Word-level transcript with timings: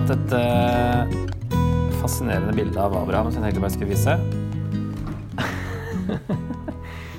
fant 0.00 0.12
et 0.14 0.32
uh, 0.32 1.04
fascinerende 2.00 2.54
bilde 2.56 2.80
av 2.80 2.94
Abraham 2.96 3.28
som 3.32 3.42
jeg 3.42 3.52
tenkte 3.52 3.64
bare 3.64 3.74
skulle 3.74 3.92
vise. 3.92 4.14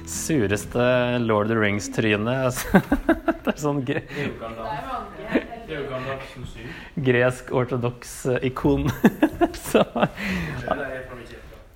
Sureste 0.12 0.86
Lord 1.22 1.46
of 1.46 1.52
the 1.52 1.58
Rings-trynet. 1.60 2.46
Altså. 2.48 2.82
det 3.44 3.54
er 3.54 3.60
sånn 3.62 3.84
gre 3.86 4.02
gresk 7.02 7.52
ortodoks 7.56 8.26
eh, 8.34 8.50
ikon. 8.50 8.90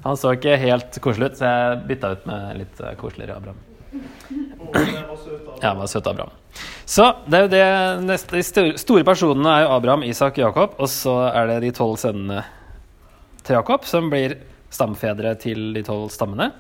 han 0.06 0.18
så 0.20 0.34
ikke 0.36 0.58
helt 0.60 1.00
koselig 1.04 1.26
ut, 1.32 1.38
så 1.40 1.44
jeg 1.48 1.80
bytta 1.92 2.12
ut 2.16 2.24
med 2.28 2.42
litt 2.64 2.78
eh, 2.82 2.98
koseligere 3.00 3.38
Abraham. 3.40 3.60
Ja, 5.62 5.74
var 5.74 5.88
søt 5.88 6.08
Abraham. 6.08 6.34
Så 6.86 7.08
det 7.26 7.38
er 7.38 7.46
jo 7.46 7.52
det 7.52 7.68
neste, 8.06 8.42
De 8.62 8.78
store 8.80 9.06
personene 9.08 9.52
er 9.52 9.66
jo 9.66 9.72
Abraham, 9.76 10.04
Isak, 10.08 10.38
Jakob. 10.38 10.76
Og 10.80 10.90
så 10.92 11.16
er 11.32 11.50
det 11.50 11.62
de 11.66 11.72
tolv 11.76 11.98
sønnene 12.02 12.44
til 13.46 13.58
Jakob 13.58 13.86
som 13.90 14.10
blir 14.12 14.38
stamfedre 14.74 15.36
til 15.42 15.72
de 15.76 15.84
tolv 15.86 16.10
stammene. 16.14 16.52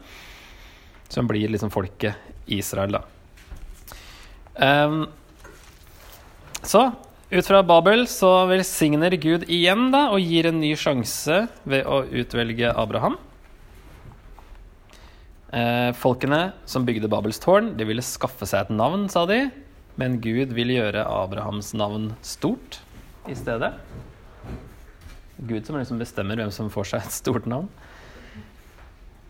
Som 1.12 1.30
blir 1.30 1.52
liksom 1.52 1.74
folket 1.74 2.18
Israel, 2.52 2.98
da. 2.98 3.04
Um, 4.56 5.06
så 6.66 6.88
ut 7.30 7.48
fra 7.48 7.62
Babel 7.66 8.06
så 8.08 8.46
velsigner 8.48 9.18
Gud 9.20 9.44
igjen 9.52 9.90
da 9.92 10.08
og 10.14 10.24
gir 10.24 10.48
en 10.48 10.62
ny 10.62 10.72
sjanse 10.80 11.46
ved 11.68 11.86
å 11.90 12.04
utvelge 12.06 12.72
Abraham. 12.72 13.18
Eh, 15.56 15.92
folkene 15.96 16.50
som 16.68 16.84
bygde 16.84 17.08
Babels 17.08 17.40
tårn, 17.40 17.78
de 17.80 17.88
ville 17.88 18.04
skaffe 18.04 18.44
seg 18.50 18.66
et 18.66 18.74
navn, 18.76 19.08
sa 19.12 19.24
de. 19.30 19.46
Men 19.96 20.18
Gud 20.20 20.52
ville 20.56 20.76
gjøre 20.76 21.06
Abrahams 21.08 21.72
navn 21.80 22.10
stort 22.26 22.82
i 23.32 23.36
stedet. 23.40 23.72
Gud 25.40 25.64
som 25.68 25.78
liksom 25.80 26.02
bestemmer 26.02 26.40
hvem 26.40 26.52
som 26.52 26.68
får 26.72 26.90
seg 26.90 27.06
et 27.06 27.16
stort 27.16 27.48
navn. 27.48 27.70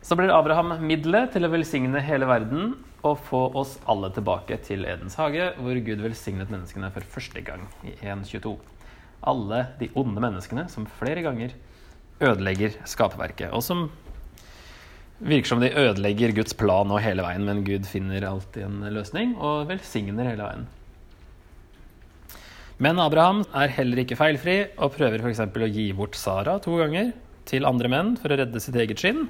Så 0.02 0.18
blir 0.18 0.32
Abraham 0.34 0.74
middelet 0.86 1.32
til 1.34 1.46
å 1.46 1.50
velsigne 1.50 2.02
hele 2.02 2.26
verden 2.30 2.74
og 3.06 3.20
få 3.26 3.44
oss 3.58 3.76
alle 3.90 4.10
tilbake 4.14 4.58
til 4.66 4.82
Edens 4.86 5.14
hage, 5.18 5.52
hvor 5.62 5.78
Gud 5.86 6.02
velsignet 6.02 6.50
menneskene 6.50 6.90
for 6.94 7.06
første 7.14 7.42
gang 7.46 7.68
i 7.86 7.94
1.22. 8.02 8.56
Alle 9.26 9.62
de 9.78 9.90
onde 9.98 10.22
menneskene 10.22 10.66
som 10.70 10.88
flere 10.98 11.22
ganger 11.26 11.54
ødelegger 12.22 12.78
skaperverket, 12.88 13.52
og 13.54 13.62
som 13.62 13.86
virker 15.18 15.48
som 15.48 15.62
de 15.62 15.72
ødelegger 15.72 16.34
Guds 16.36 16.56
plan 16.58 16.90
og 16.92 17.00
hele 17.04 17.24
veien, 17.24 17.46
men 17.48 17.64
Gud 17.66 17.86
finner 17.88 18.26
alltid 18.28 18.66
en 18.66 18.82
løsning 18.92 19.36
og 19.36 19.68
velsigner 19.70 20.28
hele 20.28 20.44
veien. 20.44 20.66
Men 22.82 23.00
Abraham 23.00 23.40
er 23.56 23.72
heller 23.72 24.02
ikke 24.02 24.18
feilfri 24.20 24.58
og 24.76 24.92
prøver 24.98 25.22
f.eks. 25.24 25.40
å 25.40 25.72
gi 25.72 25.88
bort 25.96 26.18
Sara 26.20 26.58
to 26.60 26.76
ganger 26.76 27.14
til 27.48 27.64
andre 27.64 27.88
menn 27.88 28.16
for 28.20 28.32
å 28.32 28.36
redde 28.42 28.60
sitt 28.60 28.76
eget 28.76 29.00
skinn. 29.00 29.28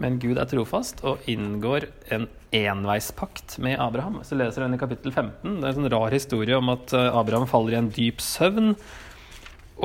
Men 0.00 0.16
Gud 0.18 0.38
er 0.40 0.48
trofast 0.50 1.02
og 1.06 1.26
inngår 1.30 1.86
en 2.14 2.26
enveispakt 2.56 3.58
med 3.62 3.78
Abraham. 3.78 4.20
Så 4.26 4.38
leser 4.38 4.64
den 4.64 4.74
i 4.74 4.80
kapittel 4.80 5.12
15. 5.12 5.60
Det 5.60 5.66
er 5.66 5.70
en 5.70 5.78
sånn 5.78 5.90
rar 5.92 6.14
historie 6.14 6.56
om 6.58 6.72
at 6.72 6.94
eh, 6.96 7.18
Abraham 7.20 7.46
faller 7.50 7.76
i 7.76 7.80
en 7.82 7.90
dyp 7.94 8.22
søvn. 8.24 8.72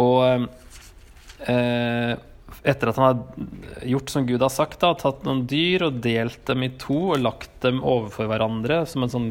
Og 0.01 0.47
eh, 1.45 2.15
etter 2.65 2.89
at 2.89 2.99
han 2.99 3.05
har 3.07 3.87
gjort 3.89 4.11
som 4.13 4.27
Gud 4.27 4.43
har 4.45 4.53
sagt, 4.53 4.79
da, 4.81 4.93
tatt 4.97 5.25
noen 5.25 5.43
dyr 5.49 5.87
og 5.87 5.99
delt 6.03 6.41
dem 6.49 6.65
i 6.65 6.71
to 6.81 6.97
og 7.15 7.23
lagt 7.23 7.53
dem 7.65 7.81
overfor 7.81 8.29
hverandre 8.29 8.83
som 8.89 9.05
en 9.05 9.11
sånn, 9.11 9.29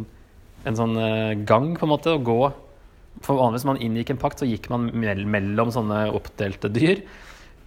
en 0.66 0.78
sånn 0.78 0.99
eh, 1.00 1.34
gang, 1.47 1.72
på 1.78 1.87
en 1.87 1.94
måte, 1.94 2.15
å 2.15 2.22
gå 2.25 2.41
For 3.25 3.39
vanligvis 3.39 3.65
når 3.65 3.72
man 3.72 3.84
inngikk 3.87 4.11
en 4.12 4.21
pakt, 4.21 4.43
så 4.43 4.49
gikk 4.49 4.66
man 4.72 4.91
mellom 4.93 5.71
sånne 5.72 6.09
oppdelte 6.12 6.69
dyr. 6.75 7.05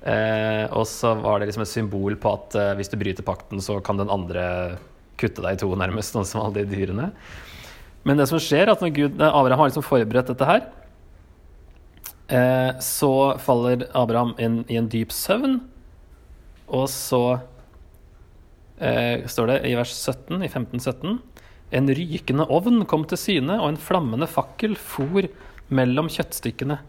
Eh, 0.07 0.65
og 0.75 0.85
så 0.87 1.15
var 1.17 1.39
det 1.39 1.49
liksom 1.49 1.63
et 1.65 1.71
symbol 1.71 2.17
på 2.21 2.33
at 2.35 2.57
eh, 2.59 2.73
hvis 2.77 2.91
du 2.91 2.97
bryter 2.99 3.25
pakten, 3.25 3.63
så 3.63 3.79
kan 3.83 3.97
den 3.99 4.11
andre 4.13 4.77
kutte 5.17 5.41
deg 5.41 5.57
i 5.57 5.61
to, 5.63 5.71
nærmest, 5.79 6.13
sånn 6.13 6.27
som 6.27 6.43
alle 6.43 6.61
de 6.61 6.75
dyrene. 6.75 7.09
Men 8.07 8.19
det 8.19 8.27
som 8.29 8.39
skjer, 8.41 8.69
at 8.71 8.83
når 8.83 8.93
Gud, 8.95 9.17
Abraham 9.23 9.63
har 9.63 9.71
liksom 9.71 9.85
forberedt 9.87 10.29
dette 10.31 10.47
her, 10.47 10.67
eh, 10.67 10.86
så 12.83 13.37
faller 13.39 13.85
Abraham 13.95 14.33
inn 14.41 14.63
i 14.67 14.75
en 14.75 14.89
dyp 14.91 15.13
søvn, 15.15 15.61
og 16.67 16.89
så 16.91 17.21
eh, 18.83 19.23
står 19.23 19.53
det 19.53 19.57
i 19.69 19.75
vers 19.79 19.93
17, 19.95 20.43
i 20.43 20.49
15-17 20.51 21.17
En 21.77 21.91
rykende 21.91 22.45
ovn 22.51 22.83
kom 22.87 23.05
til 23.07 23.19
syne, 23.19 23.57
og 23.59 23.73
en 23.73 23.79
flammende 23.79 24.27
fakkel 24.27 24.75
for 24.79 25.27
mellom 25.67 26.07
kjøttstykkene. 26.11 26.79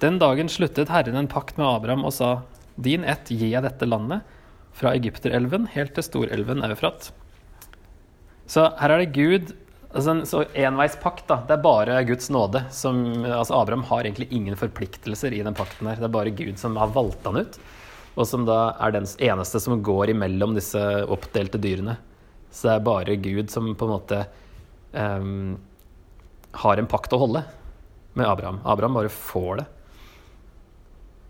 Den 0.00 0.16
dagen 0.20 0.48
sluttet 0.48 0.92
Herren 0.92 1.18
en 1.20 1.28
pakt 1.28 1.58
med 1.60 1.68
Abraham 1.68 2.06
og 2.08 2.14
sa, 2.16 2.30
Din 2.80 3.04
ett 3.04 3.28
gir 3.28 3.50
jeg 3.50 3.64
dette 3.64 3.88
landet, 3.88 4.24
fra 4.72 4.94
Egypterelven 4.96 5.66
helt 5.74 5.92
til 5.96 6.06
storelven 6.06 6.62
Eufrat. 6.64 7.10
Så 8.48 8.70
her 8.80 8.94
er 8.94 9.02
det 9.02 9.12
Gud 9.16 9.52
altså 9.92 10.14
så 10.26 10.44
enveispakt. 10.54 11.26
da, 11.28 11.42
Det 11.46 11.56
er 11.56 11.62
bare 11.62 12.04
Guds 12.04 12.30
nåde. 12.30 12.64
Som, 12.70 13.24
altså 13.24 13.60
Abraham 13.60 13.84
har 13.84 14.04
egentlig 14.04 14.28
ingen 14.30 14.56
forpliktelser 14.56 15.32
i 15.32 15.42
den 15.42 15.54
pakten. 15.54 15.88
her, 15.88 15.96
Det 15.96 16.04
er 16.04 16.18
bare 16.18 16.30
Gud 16.30 16.58
som 16.58 16.76
har 16.76 16.88
valgt 16.88 17.24
han 17.24 17.36
ut, 17.36 17.58
og 18.16 18.26
som 18.26 18.44
da 18.44 18.76
er 18.80 18.92
den 18.92 19.06
eneste 19.18 19.60
som 19.60 19.82
går 19.82 20.10
imellom 20.10 20.54
disse 20.54 20.78
oppdelte 21.06 21.58
dyrene. 21.58 21.96
Så 22.50 22.68
det 22.68 22.74
er 22.74 22.86
bare 22.86 23.16
Gud 23.16 23.50
som 23.50 23.74
på 23.74 23.86
en 23.86 23.94
måte 23.94 24.26
um, 24.92 25.58
har 26.52 26.76
en 26.78 26.86
pakt 26.86 27.12
å 27.12 27.18
holde 27.18 27.44
med 28.14 28.26
Abraham. 28.26 28.60
Abraham 28.64 28.94
bare 28.94 29.08
får 29.08 29.60
det. 29.60 29.66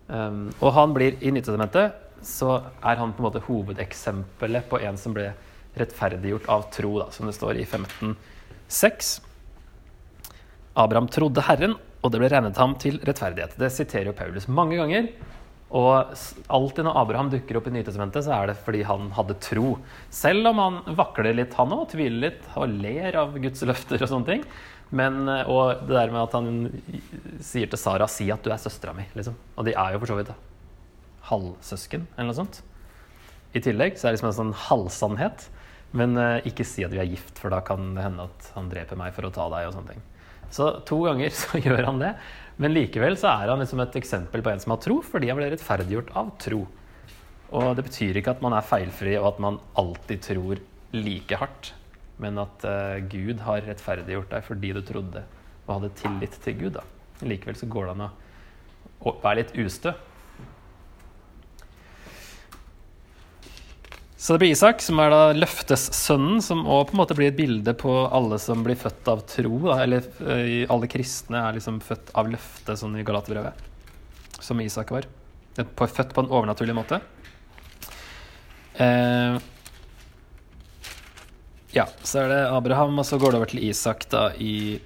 Um, 0.07 0.49
og 0.59 0.73
han 0.73 0.93
blir 0.93 1.15
i 1.21 1.31
Nytestamentet 1.31 1.93
så 2.21 2.61
er 2.81 2.99
han 2.99 3.13
på 3.13 3.21
en 3.21 3.27
måte 3.29 3.43
hovedeksempelet 3.45 4.67
på 4.69 4.79
en 4.81 4.97
som 4.97 5.13
ble 5.15 5.31
rettferdiggjort 5.77 6.49
av 6.51 6.67
tro, 6.73 6.97
da, 6.99 7.07
som 7.11 7.29
det 7.29 7.35
står 7.37 7.61
i 7.61 7.65
15.6. 8.71 9.19
Abraham 10.73 11.09
trodde 11.11 11.43
Herren, 11.43 11.75
og 12.01 12.13
det 12.13 12.21
ble 12.21 12.31
regnet 12.31 12.57
ham 12.57 12.73
til 12.79 12.97
rettferdighet. 13.03 13.57
Det 13.59 13.69
siterer 13.75 14.09
jo 14.09 14.17
Paulus 14.17 14.47
mange 14.47 14.79
ganger. 14.79 15.11
Og 15.71 16.15
alltid 16.51 16.83
når 16.87 16.97
Abraham 16.99 17.29
dukker 17.31 17.59
opp 17.59 17.67
i 17.69 17.73
Nytestamentet, 17.75 18.25
så 18.25 18.33
er 18.35 18.51
det 18.51 18.57
fordi 18.63 18.81
han 18.87 19.11
hadde 19.15 19.37
tro. 19.43 19.75
Selv 20.11 20.49
om 20.51 20.59
han 20.59 20.79
vakler 20.97 21.35
litt, 21.35 21.55
han 21.59 21.75
òg, 21.75 21.85
tviler 21.93 22.25
litt 22.25 22.47
og 22.59 22.73
ler 22.81 23.19
av 23.21 23.37
Guds 23.43 23.63
løfter 23.67 24.03
og 24.03 24.11
sånne 24.11 24.29
ting. 24.31 24.47
Men, 24.91 25.21
eh, 25.31 25.47
og 25.47 25.85
det 25.87 25.95
der 25.95 26.11
med 26.11 26.25
at 26.25 26.35
han 26.35 26.49
sier 27.39 27.69
til 27.71 27.79
Sara 27.79 28.07
'si 28.07 28.29
at 28.31 28.43
du 28.43 28.51
er 28.51 28.59
søstera 28.59 28.93
mi', 28.93 29.07
liksom. 29.15 29.35
Og 29.57 29.65
de 29.65 29.71
er 29.71 29.93
jo 29.93 29.99
for 29.99 30.07
så 30.07 30.17
vidt 30.19 30.33
halvsøsken, 31.29 32.07
eller 32.17 32.27
noe 32.27 32.41
sånt. 32.43 32.61
I 33.55 33.59
tillegg 33.59 33.95
så 33.95 34.07
er 34.07 34.11
det 34.11 34.19
liksom 34.19 34.31
en 34.31 34.39
sånn 34.41 34.53
halvsannhet. 34.67 35.47
Men 35.97 36.15
eh, 36.19 36.47
ikke 36.51 36.65
si 36.67 36.85
at 36.85 36.93
vi 36.93 37.01
er 37.03 37.09
gift, 37.09 37.35
for 37.41 37.53
da 37.53 37.59
kan 37.65 37.93
det 37.97 38.05
hende 38.05 38.27
at 38.29 38.51
han 38.55 38.69
dreper 38.71 38.99
meg 38.99 39.15
for 39.15 39.27
å 39.27 39.33
ta 39.35 39.47
deg. 39.51 39.67
og 39.67 39.75
sånne 39.75 39.95
ting. 39.95 40.05
Så 40.51 40.69
to 40.87 41.01
ganger 41.07 41.33
så 41.41 41.59
gjør 41.59 41.87
han 41.89 42.01
det. 42.03 42.13
Men 42.61 42.75
likevel 42.75 43.17
så 43.19 43.31
er 43.33 43.51
han 43.53 43.63
liksom 43.63 43.81
et 43.83 43.97
eksempel 43.99 44.43
på 44.43 44.51
en 44.51 44.61
som 44.61 44.75
har 44.75 44.81
tro, 44.83 44.99
fordi 45.03 45.31
han 45.31 45.39
ble 45.39 45.49
rettferdiggjort 45.53 46.13
av 46.19 46.31
tro. 46.41 46.63
Og 47.51 47.75
det 47.75 47.85
betyr 47.87 48.19
ikke 48.19 48.35
at 48.35 48.43
man 48.43 48.55
er 48.55 48.67
feilfri, 48.67 49.17
og 49.19 49.33
at 49.33 49.41
man 49.43 49.59
alltid 49.79 50.23
tror 50.27 50.61
like 50.95 51.39
hardt. 51.41 51.73
Men 52.21 52.37
at 52.43 52.63
eh, 52.67 53.01
Gud 53.11 53.41
har 53.47 53.65
rettferdiggjort 53.65 54.31
deg 54.31 54.45
fordi 54.45 54.73
du 54.77 54.81
trodde 54.85 55.23
og 55.65 55.73
hadde 55.73 55.95
tillit 55.97 56.37
til 56.43 56.57
Gud. 56.59 56.77
da. 56.77 56.85
Likevel 57.25 57.57
så 57.57 57.69
går 57.71 57.89
det 57.89 57.95
an 57.95 58.07
å, 58.07 59.13
være 59.23 59.41
litt 59.41 59.53
ustø. 59.61 59.93
Så 64.21 64.35
det 64.35 64.43
blir 64.43 64.51
Isak, 64.53 64.83
som 64.85 64.99
er 65.01 65.09
da 65.09 65.21
løftessønnen, 65.33 66.43
som 66.45 66.59
òg 66.69 66.91
på 66.91 66.93
en 66.93 66.99
måte 66.99 67.15
blir 67.17 67.31
et 67.31 67.37
bilde 67.39 67.73
på 67.73 67.89
alle 68.13 68.37
som 68.37 68.61
blir 68.61 68.77
født 68.77 69.07
av 69.09 69.23
tro. 69.25 69.55
Da. 69.63 69.79
Eller 69.81 70.05
eh, 70.21 70.69
alle 70.69 70.89
kristne 70.91 71.39
er 71.41 71.55
liksom 71.57 71.79
født 71.81 72.11
av 72.21 72.29
løfte, 72.29 72.75
sånn 72.77 72.99
i 73.01 73.05
Galaterbrevet. 73.07 73.65
Som 74.37 74.61
Isak 74.61 74.93
var. 74.93 75.09
Født 75.57 76.13
på 76.13 76.21
en 76.21 76.29
overnaturlig 76.29 76.77
måte. 76.77 77.01
Eh, 78.77 79.41
ja, 81.73 81.87
så 82.05 82.21
er 82.21 82.31
det 82.35 82.39
Abraham, 82.53 83.01
og 83.01 83.09
så 83.09 83.17
går 83.17 83.33
det 83.33 83.41
over 83.41 83.53
til 83.55 83.65
Isak 83.71 84.05
da 84.13 84.27
i 84.37 84.77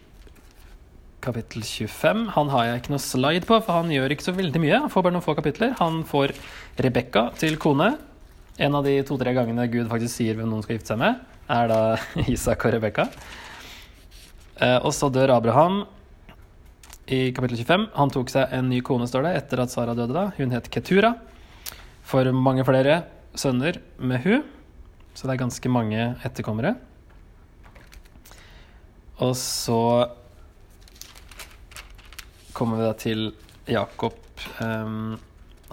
kapittel 1.28 1.68
25. 1.68 2.28
Han 2.40 2.56
har 2.56 2.72
jeg 2.72 2.86
ikke 2.86 2.96
noe 2.96 3.04
slide 3.04 3.52
på, 3.52 3.60
for 3.60 3.84
han 3.84 3.92
gjør 3.92 4.16
ikke 4.16 4.32
så 4.32 4.40
veldig 4.40 4.64
mye. 4.64 4.84
Han 4.88 4.96
får 4.96 5.10
bare 5.10 5.20
noen 5.20 5.28
få 5.28 5.36
kapitler. 5.36 5.76
Han 5.84 6.06
får 6.08 6.38
Rebekka 6.80 7.34
til 7.44 7.60
kone. 7.60 7.98
En 8.56 8.76
av 8.76 8.86
de 8.88 8.94
to-tre 9.04 9.34
gangene 9.36 9.68
Gud 9.68 9.90
faktisk 9.92 10.16
sier 10.16 10.38
hvem 10.38 10.48
noen 10.48 10.64
skal 10.64 10.78
gifte 10.78 10.94
seg 10.94 11.02
med, 11.02 11.20
er 11.52 11.68
da 11.68 11.80
Isak 12.32 12.64
og 12.64 12.76
Rebekka. 12.78 13.10
Eh, 14.64 14.78
og 14.80 14.94
så 14.96 15.10
dør 15.12 15.34
Abraham 15.36 15.82
i 17.12 17.34
kapittel 17.36 17.60
25. 17.60 17.90
Han 17.98 18.14
tok 18.16 18.32
seg 18.32 18.56
en 18.56 18.72
ny 18.72 18.80
kone, 18.86 19.10
står 19.12 19.28
det, 19.28 19.34
etter 19.42 19.66
at 19.66 19.74
Sara 19.74 19.96
døde. 19.98 20.16
da. 20.16 20.30
Hun 20.38 20.56
het 20.56 20.72
Ketura. 20.72 21.18
For 22.08 22.32
mange 22.32 22.64
flere 22.64 23.02
sønner 23.36 23.82
med 24.00 24.24
hun. 24.24 24.48
Så 25.16 25.28
det 25.28 25.36
er 25.36 25.44
ganske 25.44 25.72
mange 25.72 26.08
etterkommere. 26.24 26.78
Og 29.20 29.36
så 29.40 29.82
kommer 32.56 32.80
vi 32.80 32.88
da 32.88 32.96
til 33.00 33.30
Jakob. 33.68 34.16
Um, 34.64 35.18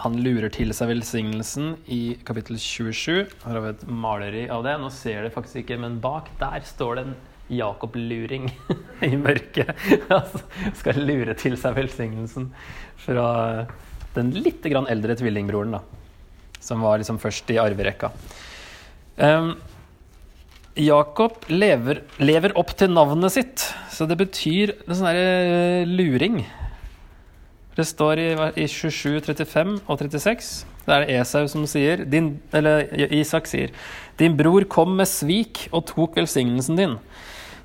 han 0.02 0.16
lurer 0.19 0.50
til 0.50 0.72
seg 0.75 0.90
velsignelsen 0.90 1.76
i 1.87 2.16
kapittel 2.26 2.58
27. 2.58 3.28
Her 3.44 3.54
har 3.54 3.62
vi 3.62 3.70
et 3.70 3.82
maleri 3.87 4.46
av 4.50 4.64
det. 4.66 4.75
Nå 4.82 4.88
ser 4.90 5.22
det 5.22 5.34
faktisk 5.34 5.60
ikke, 5.62 5.78
men 5.78 6.00
bak 6.02 6.31
der 6.40 6.64
står 6.66 6.99
det 6.99 7.04
en 7.06 7.12
Jakob-luring 7.52 8.49
i 9.10 9.12
mørket. 9.20 9.70
Altså, 10.16 10.43
skal 10.81 11.02
lure 11.06 11.37
til 11.38 11.54
seg 11.60 11.76
velsignelsen 11.78 12.50
fra 13.04 13.26
den 14.16 14.32
litt 14.34 14.66
eldre 14.66 15.16
tvillingbroren, 15.19 15.78
da. 15.78 15.82
Som 16.62 16.82
var 16.82 16.99
liksom 16.99 17.20
først 17.22 17.50
i 17.54 17.60
arverekka. 17.62 18.10
Um, 19.22 19.54
Jakob 20.78 21.46
lever, 21.52 22.02
lever, 22.19 22.56
opp 22.58 22.75
til 22.81 22.90
navnet 22.90 23.34
sitt, 23.34 23.69
så 23.93 24.08
det 24.08 24.19
betyr 24.19 24.75
en 24.87 24.96
sånn 24.96 25.10
derre 25.10 25.87
luring. 25.87 26.43
Det 27.77 27.87
står 27.89 28.21
i, 28.21 28.29
i 28.61 28.67
27, 28.69 29.21
35 29.25 29.79
og 29.87 29.99
36. 29.99 30.51
Det 30.83 30.93
er 30.93 31.05
det 31.05 31.19
Esau 31.21 31.47
som 31.49 31.65
sier 31.71 32.03
din, 32.11 32.35
Eller 32.53 32.89
Isak 33.15 33.47
sier 33.49 33.71
Din 34.19 34.35
bror 34.37 34.67
kom 34.69 34.97
med 34.99 35.09
svik 35.09 35.69
og 35.73 35.87
tok 35.89 36.19
velsignelsen 36.19 36.77
din. 36.77 36.97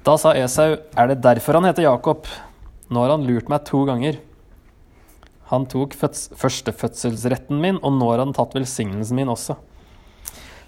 Da 0.08 0.16
sa 0.22 0.32
Esau, 0.38 0.78
er 0.96 1.12
det 1.12 1.24
derfor 1.26 1.60
han 1.60 1.68
heter 1.68 1.90
Jakob? 1.90 2.30
Nå 2.88 3.04
har 3.04 3.18
han 3.18 3.26
lurt 3.28 3.50
meg 3.52 3.66
to 3.68 3.84
ganger. 3.90 4.22
Han 5.52 5.66
tok 5.68 5.96
førstefødselsretten 5.96 7.60
min, 7.60 7.80
og 7.84 7.96
nå 7.96 8.08
har 8.14 8.24
han 8.24 8.36
tatt 8.36 8.56
velsignelsen 8.56 9.20
min 9.20 9.32
også. 9.32 9.58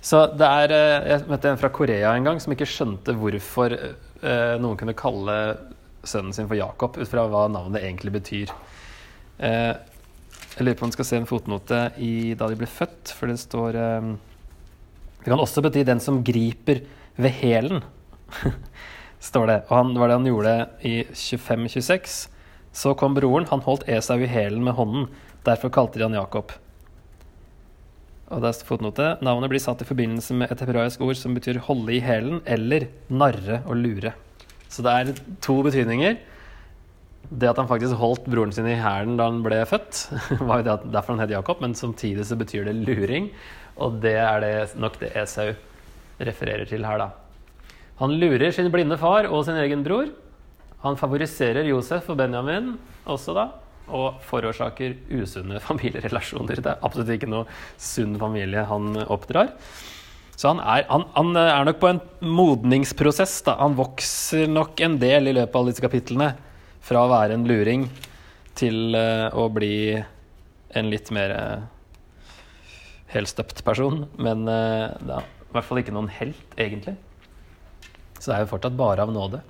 Så 0.03 0.25
det 0.39 0.47
er 0.47 0.71
eh, 0.71 1.07
Jeg 1.11 1.27
møtte 1.27 1.49
en 1.51 1.59
fra 1.59 1.71
Korea 1.75 2.13
en 2.15 2.27
gang 2.27 2.37
som 2.39 2.53
ikke 2.55 2.67
skjønte 2.67 3.15
hvorfor 3.19 3.75
eh, 3.75 4.55
noen 4.59 4.79
kunne 4.79 4.95
kalle 4.95 5.35
sønnen 6.07 6.35
sin 6.35 6.47
for 6.47 6.55
Jakob, 6.55 6.95
ut 6.95 7.11
fra 7.11 7.25
hva 7.27 7.47
navnet 7.51 7.83
egentlig 7.83 8.13
betyr. 8.15 8.53
Eh, 9.39 9.75
jeg 10.57 10.65
lurer 10.65 10.75
på 10.75 10.83
om 10.83 10.91
du 10.91 10.97
skal 10.97 11.07
se 11.07 11.19
en 11.21 11.29
fotnote 11.29 11.77
i 12.03 12.35
da 12.35 12.49
de 12.51 12.57
ble 12.59 12.67
født, 12.67 13.13
for 13.15 13.31
det 13.31 13.39
står 13.39 13.77
eh, 13.79 14.09
Det 15.21 15.29
kan 15.31 15.39
også 15.39 15.63
bety 15.63 15.83
'den 15.83 15.99
som 16.03 16.23
griper 16.23 16.81
ved 17.15 17.31
hælen', 17.31 17.83
står 19.19 19.47
det. 19.47 19.59
Og 19.69 19.77
han, 19.77 19.93
det 19.93 19.99
var 19.99 20.07
det 20.07 20.19
han 20.19 20.31
gjorde 20.31 20.69
i 20.83 21.03
25-26. 21.11 22.27
Så 22.71 22.93
kom 22.95 23.15
broren, 23.15 23.47
han 23.49 23.63
holdt 23.63 23.87
Esau 23.87 24.19
i 24.19 24.27
hælen 24.27 24.63
med 24.63 24.73
hånden. 24.73 25.07
Derfor 25.45 25.69
kalte 25.69 25.99
de 25.99 26.03
han 26.03 26.13
Jakob. 26.13 26.51
Og 28.29 28.41
der 28.41 28.51
står 28.53 28.67
fotnote. 28.67 29.17
Navnet 29.25 29.49
blir 29.49 29.59
satt 29.59 29.81
i 29.81 29.87
forbindelse 29.89 30.35
med 30.37 30.51
et 30.51 30.59
hebraisk 30.59 31.01
ord 31.01 31.15
som 31.15 31.33
betyr 31.33 31.59
'holde 31.59 31.95
i 31.95 32.01
hælen' 32.01 32.43
eller 32.45 32.87
'narre 33.09 33.63
og 33.65 33.75
lure'. 33.75 34.13
Så 34.69 34.83
det 34.83 34.91
er 34.91 35.13
to 35.41 35.63
betydninger 35.63 36.17
det 37.29 37.49
at 37.51 37.59
han 37.61 37.69
faktisk 37.69 37.99
holdt 37.99 38.27
broren 38.31 38.53
sin 38.55 38.67
i 38.69 38.77
hælen 38.79 39.17
da 39.19 39.27
han 39.29 39.41
ble 39.45 39.61
født, 39.69 40.05
var 40.47 40.61
jo 40.61 40.67
det 40.67 40.77
derfor 40.95 41.13
han 41.13 41.23
het 41.23 41.35
Jakob, 41.35 41.61
men 41.61 41.75
samtidig 41.77 42.25
så 42.25 42.37
betyr 42.39 42.69
det 42.69 42.77
luring. 42.79 43.29
Og 43.79 43.99
det 44.03 44.15
er 44.19 44.41
det, 44.43 44.53
nok 44.79 44.97
det 44.99 45.13
Esau 45.17 45.53
refererer 46.19 46.67
til 46.67 46.83
her, 46.87 46.99
da. 46.99 47.11
Han 47.99 48.15
lurer 48.19 48.51
sin 48.55 48.71
blinde 48.71 48.97
far 48.99 49.27
og 49.27 49.45
sin 49.47 49.59
egen 49.59 49.83
bror. 49.85 50.09
Han 50.83 50.97
favoriserer 50.99 51.67
Josef 51.67 52.09
og 52.11 52.19
Benjamin 52.19 52.73
også, 53.05 53.35
da. 53.35 53.47
Og 53.89 54.19
forårsaker 54.25 54.97
usunne 55.19 55.61
familierelasjoner. 55.69 56.59
Det 56.59 56.73
er 56.73 56.83
absolutt 56.85 57.13
ikke 57.15 57.29
noe 57.29 57.47
sunn 57.77 58.17
familie 58.21 58.65
han 58.67 58.93
oppdrar. 59.05 59.53
Så 60.39 60.53
han 60.53 60.61
er, 60.63 60.85
han, 60.87 61.03
han 61.17 61.35
er 61.35 61.65
nok 61.67 61.81
på 61.81 61.89
en 61.91 62.03
modningsprosess. 62.23 63.41
da. 63.47 63.57
Han 63.59 63.75
vokser 63.79 64.47
nok 64.47 64.79
en 64.85 64.95
del 65.01 65.27
i 65.27 65.35
løpet 65.35 65.59
av 65.59 65.67
disse 65.67 65.83
kapitlene. 65.83 66.31
Fra 66.89 67.03
å 67.05 67.11
være 67.11 67.35
en 67.37 67.45
luring 67.45 67.83
til 68.57 68.95
uh, 68.97 69.29
å 69.37 69.45
bli 69.53 69.93
en 70.73 70.89
litt 70.89 71.11
mer 71.13 71.33
uh, 71.37 71.67
helstøpt 73.13 73.61
person. 73.67 74.07
Men 74.17 74.41
uh, 74.49 74.89
da, 75.05 75.21
i 75.21 75.53
hvert 75.53 75.67
fall 75.67 75.83
ikke 75.83 75.93
noen 75.93 76.09
helt, 76.17 76.57
egentlig. 76.57 76.95
Så 78.17 78.31
det 78.31 78.39
er 78.39 78.43
jo 78.47 78.51
fortsatt 78.55 78.79
bare 78.79 79.05
av 79.05 79.13
nåde. 79.13 79.43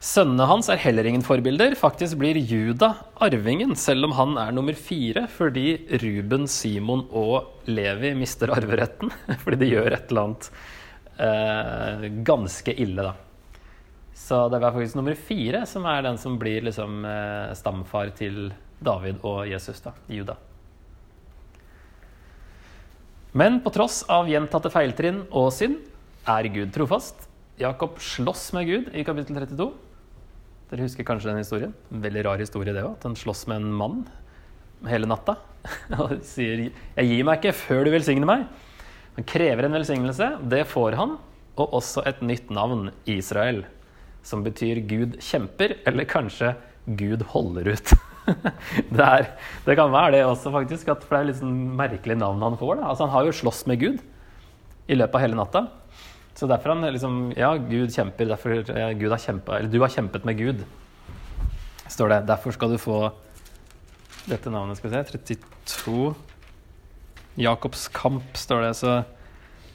Sønnene 0.00 0.46
hans 0.48 0.70
er 0.72 0.80
heller 0.80 1.06
ingen 1.06 1.22
forbilder. 1.22 1.74
Faktisk 1.78 2.18
blir 2.18 2.38
Juda 2.40 2.94
arvingen, 3.20 3.76
selv 3.76 4.08
om 4.08 4.18
han 4.18 4.36
er 4.40 4.54
nummer 4.56 4.74
fire, 4.74 5.26
fordi 5.30 5.74
Ruben, 6.02 6.46
Simon 6.48 7.06
og 7.14 7.68
Levi 7.68 8.14
mister 8.16 8.50
arveretten. 8.56 9.12
Fordi 9.44 9.60
de 9.60 9.68
gjør 9.74 9.92
et 9.92 10.08
eller 10.08 10.24
annet 10.24 10.48
eh, 11.20 12.06
ganske 12.24 12.74
ille, 12.80 13.10
da. 13.10 13.29
Så 14.20 14.44
det 14.52 14.58
er 14.60 14.66
faktisk 14.68 14.98
nummer 14.98 15.16
fire 15.16 15.64
som 15.68 15.86
er 15.88 16.04
den 16.04 16.18
som 16.20 16.36
blir 16.38 16.64
liksom 16.66 17.04
eh, 17.08 17.52
stamfar 17.56 18.12
til 18.18 18.50
David 18.80 19.20
og 19.26 19.42
Jesus, 19.48 19.80
da, 19.84 19.94
Juda. 20.12 20.36
Men 23.36 23.60
på 23.64 23.72
tross 23.72 24.02
av 24.10 24.28
gjentatte 24.28 24.72
feiltrinn 24.72 25.22
og 25.28 25.50
synd 25.54 25.78
er 26.28 26.48
Gud 26.52 26.72
trofast. 26.74 27.28
Jakob 27.60 27.98
slåss 28.02 28.50
med 28.56 28.68
Gud 28.68 28.92
i 28.96 29.04
kapittel 29.06 29.38
32. 29.38 29.68
Dere 30.70 30.86
husker 30.86 31.06
kanskje 31.06 31.30
den 31.30 31.42
historien? 31.42 31.74
En 31.90 32.02
veldig 32.04 32.24
rar 32.26 32.42
historie, 32.42 32.74
det 32.74 32.84
òg. 32.84 32.98
At 32.98 33.08
han 33.08 33.18
slåss 33.18 33.46
med 33.50 33.62
en 33.62 33.74
mann 33.80 34.04
hele 34.88 35.08
natta 35.08 35.36
og 36.00 36.20
sier 36.24 36.68
'Jeg 36.70 37.08
gir 37.08 37.26
meg 37.26 37.40
ikke 37.40 37.56
før 37.56 37.84
du 37.84 37.92
velsigner 37.92 38.28
meg'. 38.28 38.46
Han 39.16 39.26
krever 39.26 39.66
en 39.66 39.76
velsignelse. 39.76 40.38
Det 40.48 40.64
får 40.66 40.96
han. 40.96 41.18
Og 41.60 41.74
også 41.76 42.06
et 42.06 42.22
nytt 42.22 42.50
navn, 42.50 42.88
Israel 43.04 43.64
som 44.26 44.44
betyr 44.44 44.82
Gud 44.88 45.18
kjemper, 45.24 45.78
eller 45.88 46.08
kanskje 46.08 46.54
Gud 46.98 47.24
holder 47.32 47.72
ut. 47.74 47.92
det, 48.96 49.04
er, 49.04 49.28
det, 49.66 49.76
kan 49.78 49.92
være 49.92 50.14
det 50.16 50.24
også, 50.26 50.52
faktisk, 50.54 50.90
for 51.02 51.16
det 51.16 51.20
er 51.20 51.28
litt 51.30 51.40
sånn 51.40 51.60
merkelig 51.78 52.16
navn 52.20 52.42
han 52.44 52.58
får. 52.60 52.82
Altså, 52.82 53.06
han 53.06 53.14
har 53.14 53.28
jo 53.28 53.36
slåss 53.40 53.64
med 53.70 53.80
Gud 53.82 54.02
i 54.90 54.98
løpet 54.98 55.16
av 55.16 55.24
hele 55.24 55.38
natta. 55.38 55.66
Så 56.38 56.48
derfor 56.48 56.72
han 56.72 56.86
liksom 56.94 57.32
Ja, 57.36 57.52
Gud 57.58 57.92
kjemper, 57.92 58.30
derfor 58.30 58.62
Gud 58.64 59.10
har 59.10 59.20
kjempa 59.20 59.58
eller 59.58 59.72
du 59.72 59.80
har 59.82 59.92
kjempet 59.92 60.24
med 60.24 60.38
Gud, 60.38 60.62
står 61.90 62.14
det. 62.14 62.20
Derfor 62.30 62.54
skal 62.56 62.72
du 62.72 62.78
få 62.80 63.00
dette 64.30 64.52
navnet, 64.52 64.78
skal 64.78 64.92
vi 64.92 65.00
se, 65.00 65.18
32 65.66 66.14
Jakobs 67.40 67.88
kamp, 67.94 68.36
står 68.36 68.62
det. 68.66 68.74
så 68.78 69.00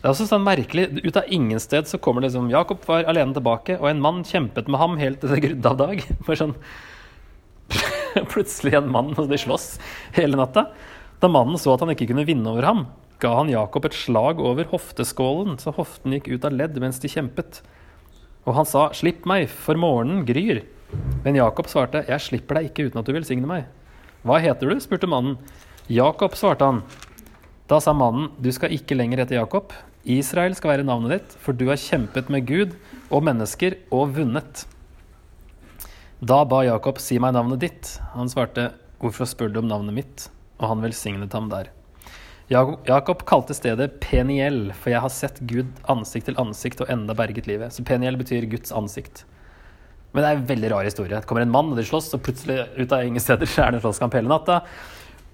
det 0.05 0.12
er 0.12 0.13
også 0.13 0.27
sånn 0.29 0.43
merkelig. 0.45 0.83
Ut 1.01 1.15
av 1.17 1.31
ingen 1.33 1.57
sted 1.57 1.88
så 1.89 1.97
kommer 1.97 2.21
det 2.21 2.27
liksom 2.27 2.51
Jakob 2.51 2.83
var 2.85 3.07
alene 3.09 3.33
tilbake, 3.33 3.79
og 3.79 3.88
en 3.89 4.03
mann 4.03 4.19
kjempet 4.21 4.67
med 4.69 4.77
ham 4.77 5.00
helt 5.00 5.17
til 5.24 5.31
det 5.33 5.39
grudde 5.41 5.71
av 5.71 5.79
dag. 5.79 6.03
Bare 6.27 6.38
sånn 6.38 6.51
Plutselig 8.35 8.75
en 8.77 8.91
mann, 8.93 9.09
og 9.17 9.31
de 9.31 9.39
slåss 9.41 9.65
hele 10.13 10.38
natta. 10.38 10.67
Da 11.24 11.31
mannen 11.33 11.57
så 11.57 11.74
at 11.74 11.81
han 11.81 11.95
ikke 11.95 12.12
kunne 12.12 12.27
vinne 12.29 12.53
over 12.53 12.67
ham, 12.69 12.83
ga 13.17 13.31
han 13.39 13.50
Jakob 13.50 13.88
et 13.89 13.97
slag 13.97 14.43
over 14.45 14.69
hofteskålen, 14.69 15.55
så 15.57 15.74
hoften 15.74 16.13
gikk 16.13 16.29
ut 16.35 16.45
av 16.45 16.53
ledd 16.53 16.77
mens 16.85 17.01
de 17.01 17.09
kjempet. 17.09 17.63
Og 18.45 18.53
han 18.59 18.69
sa, 18.69 18.91
'Slipp 18.93 19.25
meg, 19.25 19.50
for 19.50 19.74
morgenen 19.74 20.21
gryr'. 20.29 20.62
Men 21.25 21.41
Jakob 21.41 21.65
svarte, 21.65 22.05
'Jeg 22.05 22.21
slipper 22.21 22.62
deg 22.62 22.69
ikke 22.69 22.91
uten 22.91 23.01
at 23.01 23.09
du 23.09 23.13
velsigner 23.17 23.50
meg'. 23.50 23.65
'Hva 24.21 24.38
heter 24.38 24.69
du?' 24.69 24.77
spurte 24.85 25.09
mannen. 25.09 25.41
'Jakob', 25.89 26.38
svarte 26.38 26.62
han. 26.62 26.83
Da 27.65 27.81
sa 27.81 27.89
mannen, 27.89 28.29
'Du 28.38 28.51
skal 28.51 28.69
ikke 28.69 28.93
lenger 28.93 29.25
hete 29.25 29.41
Jakob, 29.41 29.74
Israel 30.05 30.53
skal 30.53 30.75
være 30.75 30.85
navnet 30.85 31.15
ditt, 31.15 31.35
for 31.41 31.57
du 31.57 31.65
har 31.71 31.81
kjempet 31.81 32.29
med 32.29 32.45
Gud 32.45 32.75
og 33.09 33.25
mennesker 33.25 33.79
og 33.89 34.13
vunnet. 34.17 34.65
Da 36.21 36.43
ba 36.47 36.62
Jakob, 36.67 37.01
si 37.01 37.17
meg 37.21 37.33
navnet 37.35 37.63
ditt. 37.63 37.95
Han 38.13 38.29
svarte, 38.31 38.69
hvorfor 39.01 39.27
spør 39.29 39.50
du 39.51 39.59
om 39.63 39.69
navnet 39.69 39.97
mitt? 39.97 40.27
Og 40.62 40.69
han 40.71 40.85
velsignet 40.85 41.33
ham 41.35 41.50
der. 41.51 41.71
Jakob 42.50 43.24
kalte 43.25 43.55
stedet 43.57 43.97
Peniel, 44.03 44.69
for 44.77 44.93
jeg 44.93 45.01
har 45.01 45.12
sett 45.13 45.41
Gud 45.50 45.71
ansikt 45.89 46.29
til 46.29 46.38
ansikt 46.41 46.83
og 46.85 46.91
enda 46.93 47.17
berget 47.17 47.50
livet. 47.50 47.74
Så 47.74 47.83
Peniel 47.83 48.19
betyr 48.21 48.45
Guds 48.51 48.74
ansikt. 48.77 49.25
Men 50.13 50.21
det 50.21 50.29
er 50.29 50.38
en 50.38 50.47
veldig 50.53 50.71
rar 50.71 50.85
historie. 50.88 51.17
Det 51.17 51.25
kommer 51.27 51.43
en 51.43 51.51
mann, 51.51 51.74
og 51.74 51.81
de 51.81 51.83
slåss, 51.89 52.13
og 52.15 52.21
plutselig 52.24 52.62
ut 52.77 52.93
av 52.93 53.03
ingen 53.03 53.24
steder 53.24 53.50
så 53.50 53.65
er 53.65 53.74
det 53.74 53.81
en 53.81 53.88
slåsskamp 53.88 54.13
hele 54.15 54.29
natta. 54.31 54.62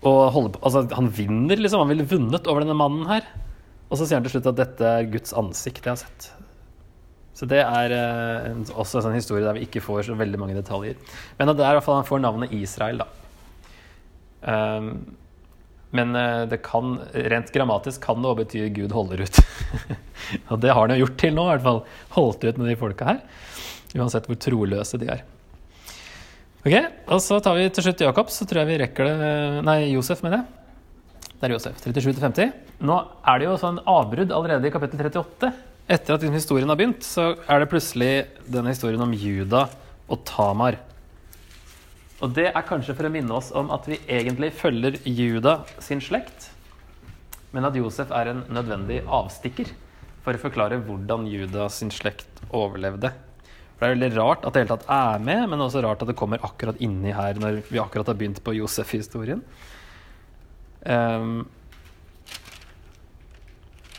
Og 0.02 0.22
på, 0.34 0.48
altså, 0.64 0.88
han 0.96 1.12
vinner, 1.14 1.60
liksom. 1.60 1.84
Han 1.84 1.92
ville 1.92 2.08
vunnet 2.10 2.48
over 2.50 2.64
denne 2.64 2.80
mannen 2.80 3.06
her. 3.12 3.28
Og 3.92 4.00
så 4.00 4.06
sier 4.06 4.18
han 4.18 4.26
til 4.26 4.38
slutt 4.38 4.54
at 4.54 4.62
dette 4.62 4.88
er 4.88 5.10
Guds 5.12 5.36
ansikt 5.36 5.84
jeg 5.84 5.92
har 5.92 6.00
sett. 6.00 6.30
Så 7.36 7.48
det 7.50 7.60
er 7.64 7.94
eh, 7.96 8.52
en, 8.52 8.62
også 8.70 9.00
en 9.00 9.08
sånn 9.08 9.18
historie 9.18 9.44
der 9.44 9.58
vi 9.58 9.66
ikke 9.66 9.84
får 9.84 10.06
så 10.08 10.16
veldig 10.20 10.40
mange 10.40 10.56
detaljer. 10.56 11.00
Men 11.40 11.52
det 11.52 11.66
er 11.66 11.74
i 11.74 11.80
hvert 11.80 11.88
fall 11.88 12.00
han 12.00 12.08
får 12.08 12.22
navnet 12.24 12.54
Israel, 12.56 13.04
da. 13.04 13.10
Um, 14.42 14.94
men 15.92 16.16
uh, 16.16 16.48
det 16.50 16.62
kan, 16.64 16.96
rent 17.12 17.52
grammatisk 17.54 18.02
kan 18.06 18.24
det 18.24 18.30
òg 18.30 18.40
bety 18.40 18.64
Gud 18.78 18.96
holder 18.96 19.26
ut. 19.26 19.42
og 20.54 20.62
det 20.64 20.72
har 20.72 20.86
han 20.86 20.96
jo 20.96 21.04
gjort 21.04 21.20
til 21.20 21.36
nå, 21.36 21.46
i 21.50 21.52
hvert 21.52 21.66
fall. 21.68 21.84
Holdt 22.16 22.48
ut 22.48 22.62
med 22.62 22.72
de 22.72 22.78
folka 22.80 23.10
her. 23.10 23.20
Uansett 23.98 24.30
hvor 24.32 24.40
troløse 24.40 25.02
de 25.02 25.12
er. 25.12 25.26
Ok, 26.62 26.76
Og 27.10 27.20
så 27.26 27.42
tar 27.44 27.58
vi 27.58 27.68
til 27.74 27.90
slutt 27.90 28.06
Jakob, 28.06 28.30
så 28.32 28.46
tror 28.48 28.62
jeg 28.62 28.70
vi 28.70 28.82
rekker 28.84 29.08
det 29.10 29.32
Nei, 29.66 29.80
Josef, 29.96 30.22
mener 30.24 30.44
jeg. 30.44 30.61
Det 31.42 31.48
er 31.50 31.56
Josef. 31.56 31.80
37-50. 31.82 32.52
Nå 32.86 32.96
er 33.26 33.40
det 33.42 33.48
jo 33.48 33.56
sånn 33.58 33.80
avbrudd 33.90 34.30
allerede 34.30 34.68
i 34.70 34.74
kapittel 34.74 35.00
38. 35.08 35.48
Etter 35.90 36.14
at 36.14 36.26
historien 36.36 36.70
har 36.70 36.78
begynt, 36.78 37.02
så 37.02 37.32
er 37.50 37.64
det 37.64 37.70
plutselig 37.72 38.10
denne 38.46 38.70
historien 38.70 39.02
om 39.02 39.16
Juda 39.18 39.64
og 40.06 40.22
Tamar. 40.30 40.78
Og 42.22 42.36
det 42.38 42.52
er 42.52 42.68
kanskje 42.68 42.94
for 42.94 43.10
å 43.10 43.12
minne 43.16 43.34
oss 43.34 43.50
om 43.58 43.74
at 43.74 43.90
vi 43.90 43.98
egentlig 44.06 44.52
følger 44.54 45.00
Juda 45.10 45.56
sin 45.82 46.06
slekt, 46.06 46.52
men 47.58 47.66
at 47.66 47.76
Josef 47.76 48.14
er 48.14 48.30
en 48.36 48.46
nødvendig 48.54 49.02
avstikker 49.10 49.74
for 50.22 50.38
å 50.38 50.44
forklare 50.46 50.78
hvordan 50.86 51.26
Juda 51.26 51.66
sin 51.74 51.90
slekt 51.90 52.46
overlevde. 52.54 53.10
For 53.80 53.88
Det 53.88 53.90
er 53.90 53.98
veldig 53.98 54.14
rart 54.20 54.46
at 54.46 54.54
det 54.54 54.62
hele 54.62 54.76
tatt 54.76 54.90
er 54.94 55.26
med, 55.26 55.48
men 55.50 55.66
også 55.66 55.82
rart 55.82 56.06
at 56.06 56.14
det 56.14 56.20
kommer 56.22 56.46
akkurat 56.46 56.78
inni 56.86 57.18
her 57.18 57.42
når 57.42 57.64
vi 57.66 57.82
akkurat 57.82 58.14
har 58.14 58.22
begynt 58.22 58.46
på 58.46 58.60
Josef-historien. 58.62 59.42
Um, 60.86 61.44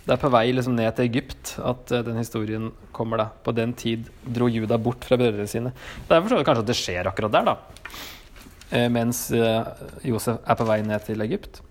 det 0.03 0.17
er 0.17 0.19
på 0.19 0.33
vei 0.35 0.49
liksom 0.51 0.75
ned 0.75 0.91
til 0.97 1.07
Egypt 1.07 1.55
at 1.63 1.93
uh, 1.95 2.01
den 2.07 2.19
historien 2.19 2.71
kommer. 2.95 3.23
da. 3.23 3.29
På 3.45 3.55
den 3.55 3.75
tid 3.79 4.09
dro 4.23 4.49
Juda 4.51 4.79
bort 4.79 5.05
fra 5.07 5.19
brødrene 5.21 5.51
sine. 5.51 5.75
Det 6.09 6.17
er 6.17 6.25
forståelig 6.25 6.49
kanskje 6.49 6.65
at 6.65 6.71
det 6.73 6.79
skjer 6.79 7.11
akkurat 7.11 7.35
der, 7.35 7.53
da. 7.53 7.57
Uh, 8.73 8.89
mens 8.93 9.29
uh, 9.35 9.69
Josef 10.07 10.43
er 10.43 10.59
på 10.59 10.69
vei 10.69 10.81
ned 10.87 11.07
til 11.07 11.23
Egypt. 11.29 11.63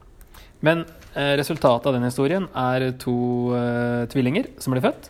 Men 0.62 0.86
resultatet 1.12 1.88
av 1.90 1.96
den 1.96 2.06
historien 2.06 2.44
er 2.56 2.84
to 3.02 3.16
tvillinger 4.14 4.46
som 4.62 4.72
blir 4.72 4.84
født. 4.86 5.10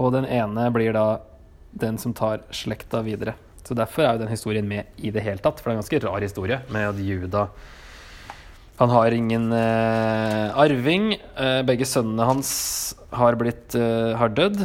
Og 0.00 0.08
den 0.14 0.24
ene 0.24 0.64
blir 0.74 0.96
da 0.96 1.20
den 1.76 1.98
som 2.00 2.14
tar 2.16 2.40
slekta 2.56 3.02
videre. 3.04 3.36
Så 3.62 3.76
derfor 3.78 4.06
er 4.06 4.16
jo 4.16 4.24
den 4.24 4.32
historien 4.32 4.66
med 4.68 4.88
i 4.96 5.12
det 5.14 5.22
hele 5.22 5.44
tatt. 5.44 5.60
For 5.60 5.70
det 5.70 5.74
er 5.74 5.78
en 5.78 5.82
ganske 5.82 6.00
rar 6.06 6.24
historie 6.24 6.58
med 6.72 6.88
at 6.88 7.04
Juda 7.04 7.44
han 8.82 8.90
har 8.90 9.14
ingen 9.14 9.52
uh, 9.54 10.58
arving. 10.58 11.12
Uh, 11.38 11.62
begge 11.66 11.86
sønnene 11.86 12.26
hans 12.26 12.52
har, 13.14 13.36
blitt, 13.38 13.76
uh, 13.78 14.16
har 14.18 14.32
dødd. 14.34 14.64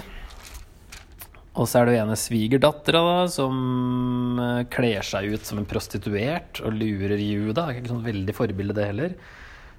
Og 1.57 1.65
så 1.69 1.79
er 1.79 1.89
det 1.89 1.97
ene 1.99 2.15
svigerdattera 2.17 3.25
som 3.33 4.37
kler 4.73 5.05
seg 5.05 5.33
ut 5.33 5.45
som 5.45 5.57
en 5.57 5.65
prostituert 5.69 6.61
og 6.61 6.75
lurer 6.77 7.17
Juda. 7.17 7.63
Det 7.63 7.63
er 7.65 7.79
ikke 7.79 7.93
sånn 7.93 8.05
veldig 8.05 8.35
forbilde, 8.37 8.75
det 8.77 8.89
heller. 8.91 9.15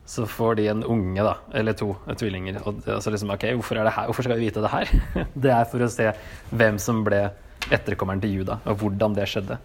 Så 0.09 0.27
får 0.27 0.59
de 0.59 0.67
en 0.73 0.83
unge, 0.83 1.23
da. 1.23 1.37
Eller 1.55 1.79
to 1.79 1.93
tvillinger. 2.11 2.59
Og 2.65 2.83
så 2.83 2.97
altså 2.97 3.15
liksom, 3.15 3.31
ok, 3.35 3.47
hvorfor, 3.61 3.83
hvorfor 4.11 4.27
skal 4.27 4.41
vi 4.41 4.49
vite 4.49 4.65
det 4.65 4.75
her? 4.75 4.95
det 5.47 5.55
er 5.55 5.71
for 5.71 5.87
å 5.87 5.91
se 5.93 6.11
hvem 6.51 6.83
som 6.83 7.05
ble 7.07 7.29
etterkommeren 7.75 8.23
til 8.23 8.41
Juda, 8.41 8.59
og 8.67 8.83
hvordan 8.83 9.15
det 9.19 9.31
skjedde 9.31 9.59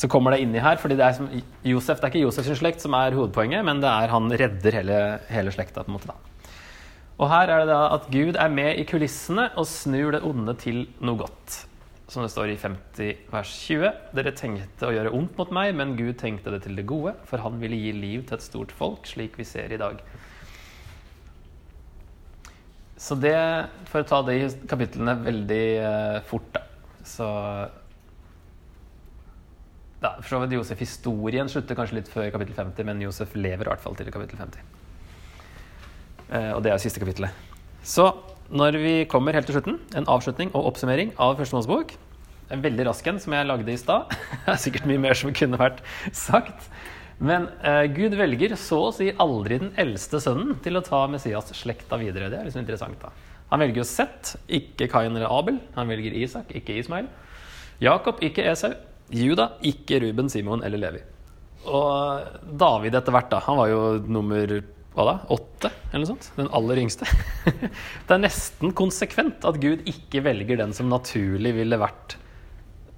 så 0.00 0.08
kommer 0.08 0.32
det 0.32 0.40
inni 0.44 0.60
her. 0.62 0.78
fordi 0.80 0.96
det 0.96 1.04
er, 1.04 1.16
som, 1.18 1.28
Josef, 1.66 2.00
det 2.00 2.08
er 2.08 2.12
ikke 2.14 2.24
Josefs 2.24 2.58
slekt 2.62 2.80
som 2.80 2.96
er 2.96 3.16
hovedpoenget, 3.16 3.64
men 3.66 3.82
det 3.82 3.90
er 3.90 4.12
han 4.14 4.32
redder 4.32 4.78
hele, 4.78 5.00
hele 5.28 5.52
slekta. 5.52 5.84
på 5.84 5.92
en 5.92 5.98
måte 5.98 6.08
da. 6.08 6.16
Og 7.20 7.28
her 7.28 7.50
er 7.52 7.60
det 7.60 7.68
da 7.68 7.80
at 7.98 8.06
Gud 8.08 8.38
er 8.40 8.48
med 8.48 8.78
i 8.80 8.86
kulissene 8.88 9.50
og 9.60 9.68
snur 9.68 10.14
det 10.16 10.22
onde 10.24 10.54
til 10.56 10.86
noe 11.04 11.20
godt. 11.20 11.58
Som 12.10 12.24
det 12.24 12.30
står 12.32 12.54
i 12.54 12.56
50 12.58 13.28
vers 13.30 13.50
20. 13.68 13.90
Dere 14.16 14.32
tenkte 14.34 14.88
å 14.88 14.94
gjøre 14.94 15.12
ondt 15.14 15.36
mot 15.38 15.52
meg, 15.52 15.74
men 15.76 15.92
Gud 15.98 16.16
tenkte 16.18 16.54
det 16.54 16.62
til 16.64 16.80
det 16.80 16.86
gode, 16.88 17.12
for 17.28 17.44
han 17.44 17.60
ville 17.60 17.76
gi 17.76 17.92
liv 17.92 18.24
til 18.24 18.38
et 18.38 18.46
stort 18.46 18.72
folk, 18.74 19.04
slik 19.06 19.36
vi 19.38 19.46
ser 19.46 19.70
i 19.70 19.78
dag. 19.78 20.00
Så 23.00 23.16
det, 23.20 23.36
for 23.92 24.00
å 24.00 24.08
ta 24.08 24.22
de 24.24 24.40
kapitlene 24.68 25.14
veldig 25.20 25.62
uh, 25.84 26.18
fort, 26.28 26.50
da, 26.56 26.64
så 27.06 27.28
da, 30.00 30.14
for 30.22 30.28
så 30.32 30.40
vidt 30.42 30.56
Josef-historien 30.56 31.48
slutter 31.52 31.76
kanskje 31.76 31.98
litt 31.98 32.08
før 32.08 32.30
kapittel 32.32 32.56
50, 32.56 32.86
men 32.88 33.02
Josef 33.04 33.34
lever 33.36 33.66
i 33.66 33.72
hvert 33.72 33.82
fall 33.84 33.96
til 33.98 34.08
kapittel 34.12 34.40
50. 34.40 34.62
Eh, 36.30 36.52
og 36.54 36.62
det 36.64 36.72
er 36.72 36.80
siste 36.80 37.02
kapittelet. 37.02 37.34
Så 37.84 38.06
når 38.50 38.78
vi 38.80 38.94
kommer 39.10 39.36
helt 39.36 39.46
til 39.50 39.58
slutten, 39.58 39.76
en 39.96 40.08
avslutning 40.10 40.52
og 40.54 40.72
oppsummering 40.72 41.12
av 41.22 41.36
Første 41.38 41.56
Mosebok 41.56 41.92
En 42.50 42.64
veldig 42.64 42.88
rask 42.88 43.06
en 43.06 43.20
som 43.22 43.34
jeg 43.36 43.46
lagde 43.46 43.70
i 43.70 43.78
stad. 43.78 44.10
Det 44.44 44.50
er 44.50 44.56
sikkert 44.58 44.88
mye 44.90 44.98
mer 44.98 45.14
som 45.14 45.30
kunne 45.30 45.60
vært 45.60 45.84
sagt. 46.10 46.64
Men 47.22 47.46
eh, 47.62 47.84
Gud 47.94 48.16
velger 48.18 48.56
så 48.58 48.80
å 48.88 48.94
si 48.96 49.12
aldri 49.22 49.60
den 49.60 49.70
eldste 49.78 50.18
sønnen 50.24 50.56
til 50.64 50.80
å 50.80 50.82
ta 50.82 51.04
Messias-slekta 51.12 52.00
videre. 52.00 52.26
Det 52.32 52.40
er 52.40 52.48
liksom 52.48 52.64
interessant. 52.64 52.98
da. 53.04 53.12
Han 53.52 53.62
velger 53.62 53.84
jo 53.84 53.86
Seth, 53.86 54.34
ikke 54.50 54.88
Kain 54.90 55.14
eller 55.14 55.30
Abel. 55.30 55.60
Han 55.76 55.92
velger 55.92 56.16
Isak, 56.18 56.50
ikke 56.58 56.74
Ismail. 56.80 57.06
Jakob, 57.78 58.18
ikke 58.26 58.48
Esau. 58.50 58.74
Juda, 59.10 59.52
ikke 59.66 60.00
Ruben, 60.04 60.28
Simon 60.32 60.62
eller 60.66 60.80
Levi. 60.80 61.00
Og 61.68 62.52
David 62.60 62.96
etter 62.96 63.14
hvert, 63.14 63.30
da. 63.32 63.40
Han 63.46 63.58
var 63.60 63.70
jo 63.72 63.80
nummer 64.08 64.60
hva 64.90 65.04
da? 65.06 65.14
åtte, 65.30 65.70
eller 65.92 66.02
noe 66.02 66.10
sånt? 66.10 66.30
Den 66.34 66.48
aller 66.56 66.80
yngste. 66.82 67.06
det 68.06 68.14
er 68.16 68.22
nesten 68.24 68.72
konsekvent 68.76 69.46
at 69.46 69.58
Gud 69.62 69.84
ikke 69.88 70.24
velger 70.26 70.58
den 70.58 70.74
som 70.76 70.90
naturlig 70.90 71.54
ville 71.60 71.78
vært 71.78 72.16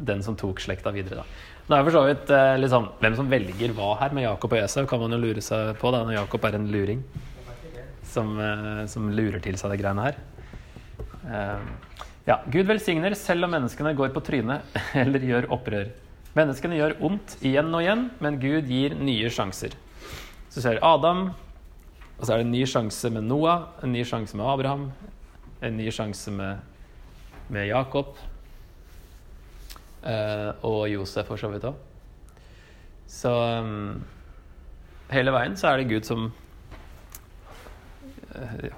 den 0.03 0.23
som 0.25 0.39
tok 0.39 0.63
slekta 0.65 0.93
videre. 0.95 1.21
da. 1.23 1.49
Det 1.63 1.77
er 1.77 1.85
for 1.87 1.95
så 1.95 2.03
vidt 2.09 2.31
eh, 2.35 2.55
liksom, 2.59 2.89
Hvem 3.01 3.15
som 3.19 3.29
velger 3.31 3.75
hva 3.77 3.93
her 4.01 4.15
med 4.17 4.25
Jakob 4.25 4.55
og 4.57 4.65
Esau, 4.65 4.87
kan 4.89 5.03
man 5.03 5.15
jo 5.15 5.21
lure 5.23 5.45
seg 5.45 5.77
på 5.79 5.93
da, 5.95 6.03
når 6.07 6.17
Jakob 6.17 6.49
er 6.49 6.59
en 6.59 6.69
luring 6.73 7.05
som, 8.13 8.33
eh, 8.41 8.85
som 8.91 9.09
lurer 9.15 9.41
til 9.45 9.59
seg 9.61 9.73
de 9.73 9.79
greiene 9.81 10.09
her. 10.09 10.19
Eh, 11.23 11.93
ja, 12.27 12.41
Gud 12.51 12.69
velsigner 12.69 13.15
selv 13.19 13.47
om 13.47 13.55
menneskene 13.55 13.95
går 13.99 14.15
på 14.15 14.25
trynet 14.27 14.81
eller 15.05 15.29
gjør 15.29 15.51
opprør. 15.55 15.93
Menneskene 16.33 16.79
gjør 16.79 16.97
ondt 17.05 17.37
igjen 17.45 17.69
og 17.75 17.83
igjen, 17.85 18.07
men 18.25 18.39
Gud 18.41 18.69
gir 18.71 18.95
nye 18.97 19.31
sjanser. 19.33 19.75
Så 20.53 20.65
ser 20.65 20.81
Adam, 20.85 21.27
og 22.17 22.25
så 22.25 22.33
er 22.33 22.41
det 22.41 22.47
en 22.47 22.55
ny 22.55 22.63
sjanse 22.69 23.11
med 23.13 23.27
Noah, 23.29 23.67
en 23.85 23.93
ny 23.93 24.05
sjanse 24.09 24.37
med 24.39 24.49
Abraham, 24.49 24.87
en 25.63 25.77
ny 25.77 25.91
sjanse 25.93 26.33
med, 26.33 26.63
med 27.53 27.69
Jakob 27.69 28.17
eh, 30.03 30.51
og 30.65 30.87
Josef 30.91 31.29
for 31.29 31.41
så 31.41 31.53
vidt 31.53 31.69
òg. 31.69 31.77
Så 33.13 33.29
um, 33.33 34.01
hele 35.13 35.35
veien 35.35 35.59
så 35.61 35.69
er 35.69 35.83
det 35.83 35.91
Gud 35.91 36.09
som 36.09 36.31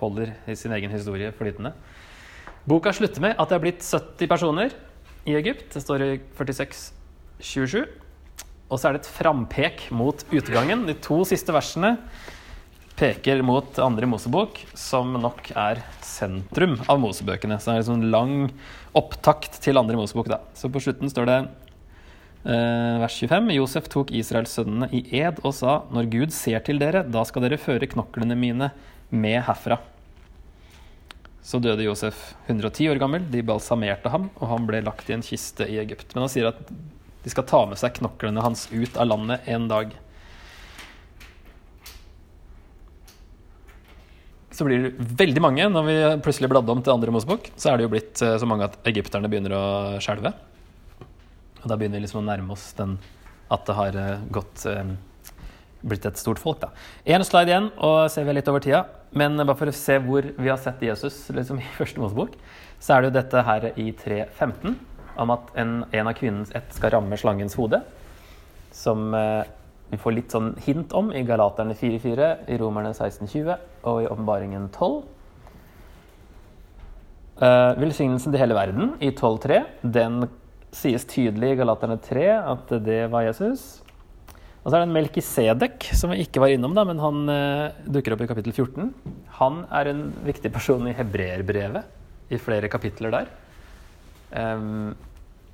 holder 0.01 0.35
i 0.51 0.57
sin 0.59 0.73
egen 0.75 0.91
historie 0.91 1.31
flytende. 1.33 1.73
Boka 2.67 2.93
slutter 2.93 3.23
med 3.23 3.39
at 3.39 3.51
det 3.51 3.57
er 3.57 3.63
blitt 3.63 3.85
70 3.85 4.29
personer 4.29 4.75
i 5.29 5.37
Egypt. 5.37 5.69
Det 5.75 5.83
står 5.83 6.03
i 6.03 6.21
46-27. 7.45 7.85
Og 8.73 8.81
så 8.81 8.89
er 8.89 8.97
det 8.97 9.05
et 9.05 9.13
frampek 9.13 9.85
mot 9.95 10.25
utgangen. 10.33 10.87
De 10.89 10.97
to 11.05 11.21
siste 11.29 11.53
versene 11.55 11.99
peker 12.99 13.43
mot 13.43 13.79
andre 13.83 14.07
Mosebok, 14.09 14.61
som 14.79 15.17
nok 15.19 15.51
er 15.59 15.83
sentrum 16.05 16.79
av 16.89 17.01
Mosebøkene. 17.03 17.59
Så 17.59 17.71
det 17.71 17.75
er 17.75 17.83
en 17.83 17.91
sånn 17.91 18.09
lang 18.13 18.35
opptakt 18.97 19.59
til 19.65 19.79
andre 19.81 19.99
Mosebok. 19.99 20.31
Da. 20.31 20.41
Så 20.57 20.71
på 20.73 20.83
slutten 20.83 21.11
står 21.11 21.29
det 21.31 21.39
eh, 21.43 23.03
vers 23.03 23.19
25. 23.19 23.51
Josef 23.59 23.91
tok 23.93 24.15
Israels 24.15 24.55
sønnene 24.57 24.89
i 24.95 25.05
ed 25.21 25.43
og 25.43 25.57
sa, 25.59 25.83
når 25.95 26.13
Gud 26.15 26.37
ser 26.37 26.63
til 26.67 26.81
dere, 26.83 27.05
da 27.05 27.27
skal 27.29 27.45
dere 27.47 27.61
føre 27.61 27.91
knoklene 27.91 28.39
mine 28.39 28.71
med 29.11 29.43
herfra. 29.47 29.81
Så 31.45 31.61
døde 31.61 31.85
Josef 31.85 32.31
110 32.47 32.95
år 32.95 33.03
gammel. 33.03 33.27
De 33.29 33.43
balsamerte 33.45 34.09
ham, 34.09 34.31
og 34.41 34.49
han 34.49 34.65
ble 34.71 34.81
lagt 34.87 35.11
i 35.11 35.19
en 35.19 35.25
kiste 35.25 35.67
i 35.69 35.77
Egypt. 35.83 36.15
Men 36.15 36.25
han 36.25 36.33
sier 36.33 36.49
at 36.55 36.63
de 37.25 37.33
skal 37.33 37.47
ta 37.49 37.63
med 37.69 37.81
seg 37.81 37.97
knoklene 37.97 38.43
hans 38.45 38.67
ut 38.73 38.99
av 39.01 39.09
landet 39.09 39.47
en 39.49 39.69
dag. 39.71 39.95
Så 44.55 44.67
blir 44.69 44.85
det 44.85 45.07
veldig 45.19 45.43
mange 45.43 45.65
når 45.73 45.87
vi 45.89 45.95
plutselig 46.23 46.51
bladde 46.53 46.71
om 46.71 46.83
til 46.85 46.93
andre 46.95 47.15
Mosebok. 47.15 47.49
Så 47.57 47.73
er 47.73 47.81
det 47.81 47.89
jo 47.89 47.95
blitt 47.97 48.21
eh, 48.23 48.37
så 48.39 48.47
mange 48.47 48.69
at 48.69 48.77
egypterne 48.87 49.31
begynner 49.33 49.57
å 49.57 49.65
skjelve. 50.05 50.31
Og 51.65 51.67
da 51.67 51.75
begynner 51.75 51.99
vi 51.99 52.05
liksom 52.05 52.21
å 52.21 52.29
nærme 52.29 52.55
oss 52.55 52.69
den 52.79 52.99
at 53.55 53.65
det 53.67 53.75
har 53.81 53.99
eh, 53.99 54.23
gått 54.37 54.67
eh, 54.71 54.95
blitt 55.83 56.07
et 56.07 56.21
stort 56.21 56.39
folk. 56.39 56.61
da. 56.63 56.71
Én 57.09 57.25
slide 57.27 57.51
igjen, 57.51 57.73
og 57.83 58.05
ser 58.13 58.29
vi 58.29 58.37
litt 58.37 58.53
over 58.53 58.63
tida. 58.63 58.85
Men 59.17 59.41
bare 59.41 59.59
for 59.59 59.73
å 59.73 59.75
se 59.75 59.99
hvor 60.05 60.29
vi 60.37 60.53
har 60.53 60.61
sett 60.61 60.85
Jesus 60.87 61.25
liksom, 61.35 61.59
i 61.59 61.71
første 61.81 62.05
Mosebok, 62.05 62.37
så 62.79 62.95
er 62.95 63.03
det 63.03 63.11
jo 63.11 63.19
dette 63.19 63.47
her 63.49 63.71
i 63.75 63.91
3.15 64.05 64.77
om 65.21 65.33
at 65.35 65.53
en, 65.61 65.77
en, 65.91 66.09
av 66.09 66.17
kvinnens 66.19 66.53
ett 66.57 66.73
skal 66.75 66.95
ramme 66.97 67.19
slangens 67.21 67.57
hode. 67.59 67.81
Som 68.75 69.15
eh, 69.15 69.43
vi 69.93 70.01
får 70.01 70.17
litt 70.17 70.35
sånn 70.35 70.55
hint 70.65 70.95
om 70.97 71.13
i 71.15 71.23
Galaterne 71.27 71.77
4.4, 71.79 72.31
i 72.51 72.59
Romerne 72.61 72.95
16.20 72.95 73.53
og 73.91 74.01
i 74.03 74.09
Åpenbaringen 74.11 74.71
12. 74.75 74.97
Eh, 77.35 77.71
velsignelsen 77.83 78.35
til 78.35 78.43
hele 78.43 78.57
verden 78.59 78.95
i 79.03 79.11
12.3, 79.11 79.63
den 79.95 80.25
sies 80.75 81.07
tydelig 81.11 81.55
i 81.55 81.59
Galaterne 81.61 81.99
3 82.03 82.29
at 82.39 82.77
det 82.87 83.05
var 83.13 83.27
Jesus. 83.29 83.85
Og 84.65 84.71
så 84.71 84.79
er 84.79 84.81
det 84.81 84.89
en 84.89 84.95
Melkisedek, 84.97 85.91
som 85.93 86.15
vi 86.15 86.23
ikke 86.25 86.41
var 86.41 86.55
innom, 86.55 86.73
da, 86.77 86.87
men 86.89 87.03
han 87.03 87.29
eh, 87.29 87.83
dukker 87.85 88.15
opp 88.15 88.23
i 88.25 88.29
kapittel 88.31 88.55
14. 88.55 88.93
Han 89.43 89.65
er 89.69 89.91
en 89.91 90.07
viktig 90.25 90.51
person 90.55 90.87
i 90.89 90.95
hebreerbrevet, 90.97 91.91
i 92.33 92.41
flere 92.41 92.71
kapitler 92.73 93.13
der. 93.13 93.33
Um, 94.35 94.95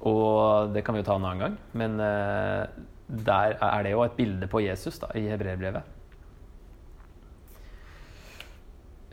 og 0.01 0.73
det 0.75 0.83
kan 0.87 0.97
vi 0.97 1.03
jo 1.03 1.09
ta 1.11 1.19
en 1.19 1.27
annen 1.29 1.43
gang, 1.45 1.57
men 1.77 1.99
uh, 2.01 2.65
der 3.11 3.57
er 3.61 3.83
det 3.85 3.93
jo 3.93 4.05
et 4.05 4.17
bilde 4.17 4.49
på 4.49 4.63
Jesus 4.65 5.01
da, 5.03 5.11
i 5.19 5.27
hebreerbrevet. 5.29 5.85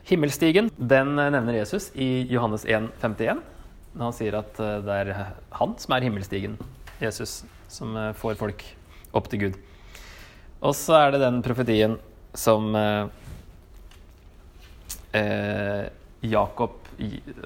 Himmelstigen 0.07 0.69
den 0.77 1.17
nevner 1.17 1.57
Jesus 1.57 1.89
i 1.95 2.23
Johannes 2.31 2.63
1, 2.63 2.93
51. 3.03 3.41
Han 3.97 4.13
sier 4.15 4.37
at 4.39 4.59
eh, 4.63 4.77
det 4.85 4.97
er 5.01 5.09
han 5.57 5.73
som 5.81 5.95
er 5.95 6.05
himmelstigen. 6.05 6.55
Jesus, 7.01 7.41
som 7.67 7.91
eh, 7.97 8.13
får 8.15 8.37
folk 8.39 8.63
opp 9.17 9.27
til 9.31 9.41
Gud. 9.41 9.57
Og 10.63 10.73
så 10.77 10.95
er 11.01 11.11
det 11.11 11.21
den 11.25 11.41
profetien 11.43 11.97
som 12.37 12.71
eh, 12.77 13.09
eh, 15.17 15.83
Jakob 16.23 16.86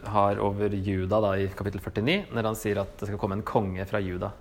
har 0.07 0.39
over 0.39 0.73
Juda 0.73 1.19
da, 1.23 1.33
i 1.37 1.49
kapittel 1.55 1.81
49, 1.83 2.31
når 2.31 2.49
han 2.51 2.57
sier 2.57 2.81
at 2.83 2.95
det 2.99 3.09
skal 3.09 3.19
komme 3.21 3.39
en 3.39 3.45
konge 3.47 3.85
fra 3.89 3.99
Juda. 4.03 4.31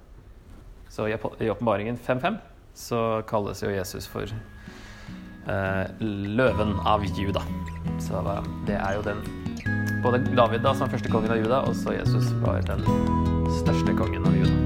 Så 0.91 1.07
i 1.11 1.51
åpenbaringen 1.51 1.99
5.5 1.99 2.39
så 2.75 3.01
kalles 3.31 3.63
jo 3.63 3.71
Jesus 3.71 4.07
for 4.11 4.31
eh, 4.31 5.85
løven 6.01 6.75
av 6.87 7.05
Juda. 7.05 7.43
Så 8.03 8.23
det 8.69 8.79
er 8.79 8.99
jo 8.99 9.07
den 9.07 9.23
Både 10.01 10.23
David 10.33 10.63
da, 10.65 10.73
som 10.73 10.89
første 10.89 11.11
kongen 11.13 11.35
av 11.35 11.43
Juda, 11.43 11.61
og 11.69 11.77
så 11.77 11.93
Jesus 11.93 12.31
var 12.41 12.63
den 12.65 12.81
største 13.61 13.93
kongen 13.99 14.25
av 14.25 14.39
Juda. 14.39 14.60